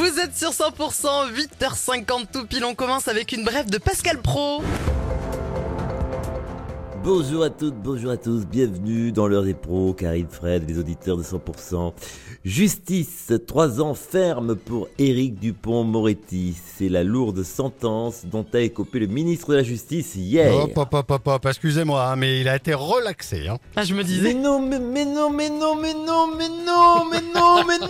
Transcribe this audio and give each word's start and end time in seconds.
Vous 0.00 0.18
êtes 0.18 0.34
sur 0.34 0.48
100%, 0.48 1.30
8h50 1.60 2.28
tout 2.32 2.46
pile. 2.46 2.64
On 2.64 2.74
commence 2.74 3.06
avec 3.06 3.32
une 3.32 3.44
brève 3.44 3.68
de 3.68 3.76
Pascal 3.76 4.22
Pro. 4.22 4.62
Bonjour 7.04 7.42
à 7.44 7.50
toutes, 7.50 7.76
bonjour 7.76 8.10
à 8.10 8.18
tous, 8.18 8.44
bienvenue 8.46 9.10
dans 9.10 9.26
l'heure 9.26 9.42
des 9.42 9.54
pros, 9.54 9.94
Karine 9.94 10.28
Fred, 10.30 10.68
les 10.68 10.78
auditeurs 10.78 11.16
de 11.16 11.22
100%. 11.22 11.94
Justice, 12.44 13.32
trois 13.46 13.80
ans 13.80 13.94
ferme 13.94 14.54
pour 14.54 14.88
Éric 14.98 15.38
Dupont-Moretti. 15.38 16.54
C'est 16.76 16.90
la 16.90 17.02
lourde 17.02 17.42
sentence 17.42 18.26
dont 18.26 18.44
a 18.52 18.60
écopé 18.60 18.98
le 18.98 19.06
ministre 19.06 19.50
de 19.52 19.56
la 19.56 19.62
Justice 19.62 20.14
hier. 20.14 20.54
Hop, 20.54 20.76
hop, 20.76 20.92
hop, 20.92 21.10
hop, 21.10 21.26
hop, 21.26 21.46
excusez-moi, 21.46 22.04
hein, 22.04 22.16
mais 22.16 22.42
il 22.42 22.48
a 22.48 22.56
été 22.56 22.74
relaxé. 22.74 23.48
Hein. 23.48 23.56
Ah, 23.76 23.84
je 23.84 23.92
me 23.94 23.98
Mais 23.98 24.04
disais. 24.04 24.34
non, 24.34 24.60
mais, 24.60 24.78
mais 24.78 25.06
non, 25.06 25.30
mais 25.30 25.48
non, 25.48 25.76
mais 25.76 25.94
non, 25.94 26.26
mais 26.36 26.48
non, 26.48 27.04
mais 27.10 27.20
non, 27.34 27.39
mais 27.78 27.86
non 27.86 27.88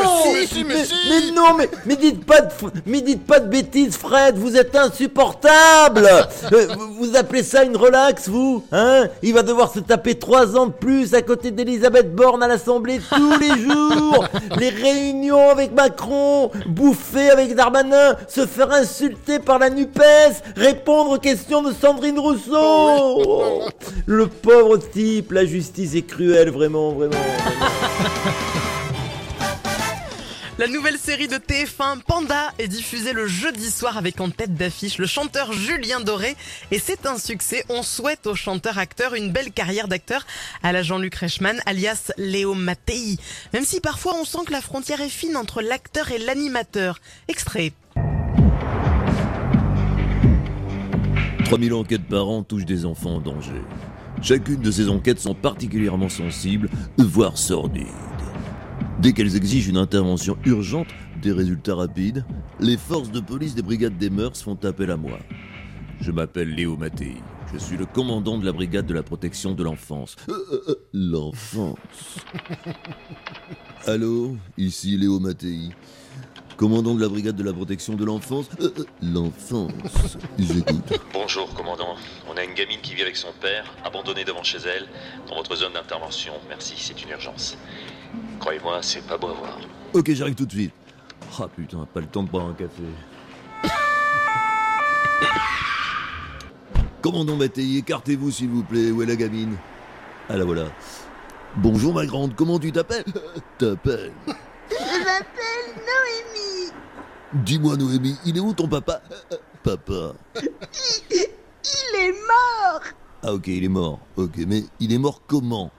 Mais 0.00 0.06
si, 0.22 0.32
mais 0.34 0.46
si, 0.46 0.64
mais 0.64 0.84
si. 0.84 0.94
mais 1.08 1.30
non, 1.32 1.54
mais, 1.56 1.68
mais 1.86 1.96
dites 1.96 2.24
pas 2.24 2.40
de, 2.42 2.50
mais 2.86 3.00
dites 3.00 3.26
pas 3.26 3.40
de 3.40 3.48
bêtises, 3.48 3.96
Fred, 3.96 4.36
vous 4.36 4.56
êtes 4.56 4.74
insupportable 4.76 6.08
Euh, 6.52 6.66
vous, 6.76 6.94
vous 6.94 7.16
appelez 7.16 7.42
ça 7.42 7.64
une 7.64 7.76
relax, 7.76 8.28
vous 8.28 8.64
Hein 8.72 9.08
Il 9.22 9.34
va 9.34 9.42
devoir 9.42 9.72
se 9.72 9.80
taper 9.80 10.16
trois 10.16 10.56
ans 10.56 10.66
de 10.66 10.72
plus 10.72 11.14
à 11.14 11.22
côté 11.22 11.50
d'Elisabeth 11.50 12.14
Borne 12.14 12.42
à 12.42 12.48
l'Assemblée 12.48 13.00
tous 13.08 13.38
les 13.38 13.58
jours 13.60 14.24
Les 14.58 14.68
réunions 14.68 15.50
avec 15.50 15.72
Macron, 15.72 16.50
bouffer 16.66 17.30
avec 17.30 17.54
Darmanin, 17.54 18.16
se 18.28 18.46
faire 18.46 18.70
insulter 18.72 19.38
par 19.38 19.58
la 19.58 19.70
NUPES, 19.70 20.42
répondre 20.56 21.12
aux 21.12 21.18
questions 21.18 21.62
de 21.62 21.72
Sandrine 21.72 22.18
Rousseau 22.18 22.52
Oh, 22.54 23.62
Le 24.06 24.26
pauvre 24.26 24.76
type, 24.78 25.32
la 25.32 25.44
justice 25.44 25.94
est 25.94 26.02
cruelle, 26.02 26.50
vraiment, 26.50 26.92
vraiment. 26.92 27.16
La 30.62 30.68
nouvelle 30.68 30.96
série 30.96 31.26
de 31.26 31.38
TF1 31.38 32.02
Panda 32.06 32.52
est 32.60 32.68
diffusée 32.68 33.12
le 33.12 33.26
jeudi 33.26 33.68
soir 33.68 33.96
avec 33.96 34.20
en 34.20 34.30
tête 34.30 34.54
d'affiche 34.54 34.98
le 34.98 35.08
chanteur 35.08 35.52
Julien 35.52 35.98
Doré 35.98 36.36
et 36.70 36.78
c'est 36.78 37.04
un 37.04 37.18
succès. 37.18 37.64
On 37.68 37.82
souhaite 37.82 38.28
au 38.28 38.36
chanteur-acteur 38.36 39.14
une 39.14 39.32
belle 39.32 39.50
carrière 39.50 39.88
d'acteur 39.88 40.24
à 40.62 40.70
la 40.70 40.84
Jean-Luc 40.84 41.16
Reichmann 41.16 41.60
alias 41.66 42.12
Léo 42.16 42.54
Mattei. 42.54 43.16
Même 43.52 43.64
si 43.64 43.80
parfois 43.80 44.14
on 44.20 44.24
sent 44.24 44.44
que 44.46 44.52
la 44.52 44.60
frontière 44.60 45.00
est 45.00 45.08
fine 45.08 45.36
entre 45.36 45.62
l'acteur 45.62 46.12
et 46.12 46.18
l'animateur. 46.18 47.00
Extrait. 47.26 47.72
3000 51.44 51.74
enquêtes 51.74 52.06
par 52.06 52.28
an 52.28 52.44
touchent 52.44 52.66
des 52.66 52.84
enfants 52.84 53.16
en 53.16 53.20
danger. 53.20 53.62
Chacune 54.22 54.60
de 54.60 54.70
ces 54.70 54.88
enquêtes 54.88 55.18
sont 55.18 55.34
particulièrement 55.34 56.08
sensibles, 56.08 56.70
voire 56.98 57.36
sordides. 57.36 58.11
Dès 59.02 59.12
qu'elles 59.12 59.34
exigent 59.34 59.68
une 59.68 59.78
intervention 59.78 60.38
urgente, 60.44 60.86
des 61.20 61.32
résultats 61.32 61.74
rapides, 61.74 62.24
les 62.60 62.76
forces 62.76 63.10
de 63.10 63.18
police 63.18 63.56
des 63.56 63.62
brigades 63.62 63.98
des 63.98 64.10
mœurs 64.10 64.40
font 64.40 64.56
appel 64.62 64.92
à 64.92 64.96
moi. 64.96 65.18
Je 66.00 66.12
m'appelle 66.12 66.54
Léo 66.54 66.76
Mattei. 66.76 67.16
Je 67.52 67.58
suis 67.58 67.76
le 67.76 67.84
commandant 67.84 68.38
de 68.38 68.44
la 68.44 68.52
brigade 68.52 68.86
de 68.86 68.94
la 68.94 69.02
protection 69.02 69.54
de 69.54 69.64
l'enfance. 69.64 70.14
Euh, 70.28 70.34
euh, 70.52 70.62
euh, 70.68 70.74
l'enfance. 70.92 72.20
Allô, 73.88 74.36
ici 74.56 74.96
Léo 74.96 75.18
Mattei. 75.18 75.70
Commandant 76.56 76.94
de 76.94 77.00
la 77.00 77.08
brigade 77.08 77.36
de 77.36 77.42
la 77.42 77.52
protection 77.52 77.94
de 77.94 78.04
l'enfance. 78.04 78.46
Euh, 78.60 78.72
euh, 78.78 78.84
l'enfance. 79.02 79.72
J'écoute. 80.38 81.00
Bonjour, 81.12 81.52
commandant. 81.54 81.96
On 82.28 82.36
a 82.36 82.44
une 82.44 82.54
gamine 82.54 82.80
qui 82.80 82.94
vit 82.94 83.02
avec 83.02 83.16
son 83.16 83.32
père, 83.40 83.64
abandonnée 83.84 84.24
devant 84.24 84.42
chez 84.42 84.58
elle, 84.58 84.86
dans 85.28 85.36
votre 85.36 85.56
zone 85.56 85.72
d'intervention. 85.72 86.34
Merci, 86.48 86.74
c'est 86.76 87.02
une 87.02 87.10
urgence. 87.10 87.56
Croyez-moi, 88.38 88.78
c'est 88.82 89.06
pas 89.06 89.18
beau 89.18 89.28
à 89.28 89.34
voir. 89.34 89.58
Ok, 89.94 90.12
j'arrive 90.12 90.34
tout 90.34 90.46
de 90.46 90.52
suite. 90.52 90.72
Ah 91.40 91.48
putain, 91.48 91.86
pas 91.92 92.00
le 92.00 92.06
temps 92.06 92.22
de 92.22 92.28
boire 92.28 92.46
un 92.46 92.54
café. 92.54 92.82
Commandant 97.00 97.36
Mattei, 97.36 97.78
écartez-vous 97.78 98.30
s'il 98.30 98.48
vous 98.48 98.62
plaît. 98.62 98.90
Où 98.90 99.02
est 99.02 99.06
la 99.06 99.16
gamine? 99.16 99.56
Ah 100.28 100.36
la 100.36 100.44
voilà. 100.44 100.66
Bonjour 101.56 101.92
ma 101.92 102.06
grande, 102.06 102.34
comment 102.36 102.58
tu 102.58 102.70
t'appelles? 102.70 103.04
T'appelles? 103.58 104.12
Je 104.70 104.98
m'appelle 105.04 105.74
Noémie. 105.76 106.31
Dis-moi 107.34 107.76
Noémie, 107.76 108.16
il 108.26 108.36
est 108.36 108.40
où 108.40 108.52
ton 108.52 108.68
papa? 108.68 109.00
Papa. 109.62 110.12
Il 110.40 111.96
est 111.98 112.12
mort. 112.12 112.82
Ah 113.22 113.32
ok, 113.32 113.46
il 113.46 113.64
est 113.64 113.68
mort. 113.68 114.00
Ok, 114.16 114.34
mais 114.46 114.64
il 114.80 114.92
est 114.92 114.98
mort 114.98 115.22
comment? 115.26 115.70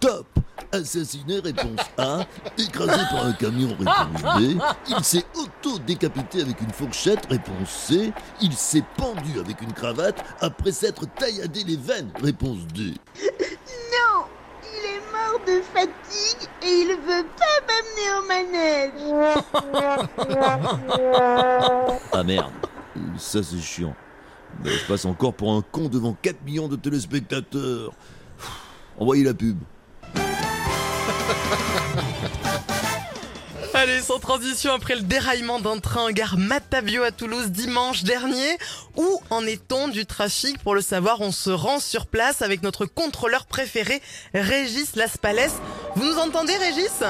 Top 0.00 0.26
Assassiné, 0.72 1.40
réponse 1.40 1.80
A. 1.98 2.20
Écrasé 2.56 3.02
par 3.10 3.26
un 3.26 3.32
camion, 3.32 3.68
réponse 3.78 4.22
B. 4.22 4.58
Il 4.88 5.04
s'est 5.04 5.24
auto-décapité 5.36 6.40
avec 6.40 6.60
une 6.62 6.70
fourchette, 6.70 7.26
réponse 7.26 7.68
C. 7.68 8.12
Il 8.40 8.54
s'est 8.54 8.84
pendu 8.96 9.38
avec 9.38 9.60
une 9.60 9.72
cravate 9.72 10.24
après 10.40 10.72
s'être 10.72 11.04
tailladé 11.14 11.64
les 11.64 11.76
veines, 11.76 12.10
réponse 12.22 12.66
D. 12.74 12.94
Non, 13.20 14.24
il 14.62 14.96
est 14.96 15.02
mort 15.12 15.31
de 15.46 15.60
fatigue 15.62 16.48
et 16.62 16.66
il 16.66 16.96
veut 17.06 17.26
pas 17.38 17.58
m'amener 17.68 18.08
au 18.18 18.22
manège. 18.28 19.02
Ah 22.12 22.22
merde, 22.22 22.52
ça 23.16 23.42
c'est 23.42 23.60
chiant. 23.60 23.94
Mais 24.62 24.70
je 24.70 24.86
passe 24.86 25.04
encore 25.04 25.32
pour 25.34 25.52
un 25.52 25.62
con 25.62 25.88
devant 25.88 26.14
4 26.20 26.42
millions 26.44 26.68
de 26.68 26.76
téléspectateurs. 26.76 27.92
Envoyez 28.98 29.24
la 29.24 29.34
pub. 29.34 29.58
Sans 34.02 34.18
transition, 34.18 34.72
après 34.72 34.96
le 34.96 35.02
déraillement 35.02 35.60
d'un 35.60 35.78
train 35.78 36.08
en 36.08 36.10
gare 36.10 36.36
Matabio 36.36 37.04
à 37.04 37.12
Toulouse 37.12 37.50
dimanche 37.50 38.02
dernier, 38.02 38.58
où 38.96 39.20
en 39.30 39.46
est-on 39.46 39.86
du 39.86 40.06
trafic? 40.06 40.58
Pour 40.58 40.74
le 40.74 40.80
savoir, 40.80 41.20
on 41.20 41.30
se 41.30 41.50
rend 41.50 41.78
sur 41.78 42.06
place 42.06 42.42
avec 42.42 42.64
notre 42.64 42.84
contrôleur 42.84 43.46
préféré, 43.46 44.02
Régis 44.34 44.96
Laspalès. 44.96 45.52
Vous 45.94 46.04
nous 46.04 46.18
entendez, 46.18 46.56
Régis? 46.56 47.04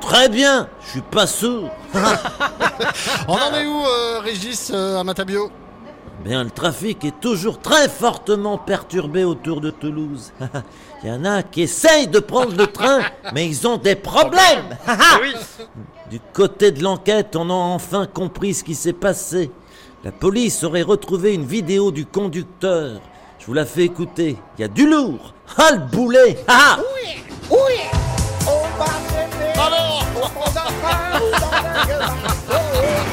Très 0.00 0.30
bien, 0.30 0.70
je 0.86 0.90
suis 0.92 1.02
pas 1.02 1.26
sourd. 1.26 1.70
On 3.28 3.34
en 3.34 3.54
est 3.54 3.66
où, 3.66 3.84
euh, 3.84 4.20
Régis, 4.20 4.70
euh, 4.72 4.98
à 4.98 5.04
Matabio? 5.04 5.52
Bien, 6.24 6.44
le 6.44 6.50
trafic 6.50 7.02
est 7.06 7.18
toujours 7.18 7.60
très 7.60 7.88
fortement 7.88 8.58
perturbé 8.58 9.24
autour 9.24 9.62
de 9.62 9.70
Toulouse. 9.70 10.32
Il 11.02 11.08
y 11.08 11.12
en 11.12 11.24
a 11.24 11.42
qui 11.42 11.62
essayent 11.62 12.08
de 12.08 12.18
prendre 12.18 12.54
le 12.54 12.66
train, 12.66 13.00
mais 13.32 13.46
ils 13.46 13.66
ont 13.66 13.78
des 13.78 13.96
problèmes. 13.96 14.76
Oui. 15.22 15.34
Du 16.10 16.20
côté 16.34 16.72
de 16.72 16.82
l'enquête, 16.82 17.36
on 17.36 17.48
a 17.48 17.54
enfin 17.54 18.06
compris 18.06 18.52
ce 18.52 18.64
qui 18.64 18.74
s'est 18.74 18.92
passé. 18.92 19.50
La 20.04 20.12
police 20.12 20.62
aurait 20.64 20.82
retrouvé 20.82 21.34
une 21.34 21.46
vidéo 21.46 21.90
du 21.90 22.04
conducteur. 22.04 23.00
Je 23.38 23.46
vous 23.46 23.54
la 23.54 23.64
fais 23.64 23.84
écouter. 23.84 24.36
Il 24.58 24.60
y 24.60 24.64
a 24.64 24.68
du 24.68 24.86
lourd. 24.88 25.32
Ah, 25.56 25.70
le 25.72 25.78
boulet 25.78 26.36
Ah 26.48 26.78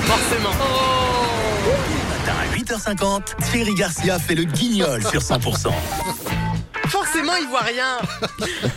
Forcément. 0.08 0.50
Matin 0.50 0.84
à 0.84 0.87
8h50, 2.68 3.22
Thierry 3.50 3.76
Garcia 3.76 4.20
fait 4.20 4.36
le 4.36 4.44
guignol 4.44 5.02
sur 5.02 5.22
100%. 5.22 5.70
Forcément, 6.88 7.34
il 7.40 7.48
voit 7.48 7.62
rien. 7.62 7.98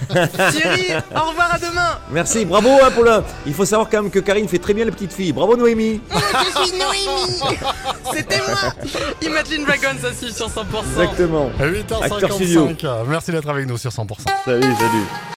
Thierry, 0.53 0.93
au 1.15 1.29
revoir 1.31 1.55
à 1.55 1.59
demain. 1.59 1.99
Merci, 2.13 2.45
bravo 2.45 2.69
hein, 2.71 2.91
pour 2.95 3.03
le. 3.03 3.23
Il 3.47 3.55
faut 3.55 3.65
savoir 3.65 3.89
quand 3.91 4.03
même 4.03 4.11
que 4.13 4.21
Karine 4.21 4.47
fait 4.47 4.59
très 4.59 4.75
bien 4.75 4.85
les 4.85 4.93
petites 4.93 5.13
filles. 5.13 5.33
Bravo 5.33 5.57
Noémie. 5.57 6.01
Je 6.11 6.69
suis 6.69 6.79
Noémie. 6.79 7.59
C'était 8.15 8.39
moi. 8.39 8.73
Imagine 9.23 9.65
Dragons 9.65 10.15
suivre 10.17 10.37
sur 10.37 10.49
100%. 10.49 10.63
Exactement. 10.93 11.51
À 12.01 12.05
Acteur 12.05 12.33
studio. 12.33 12.69
8h55. 12.69 13.07
Merci 13.09 13.33
d'être 13.33 13.49
avec 13.49 13.67
nous 13.67 13.79
sur 13.79 13.91
100%. 13.91 14.07
Salut, 14.45 14.63
salut. 14.63 15.07